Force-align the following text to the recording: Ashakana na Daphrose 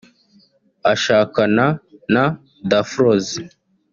Ashakana 0.93 1.65
na 2.13 2.23
Daphrose 2.69 3.39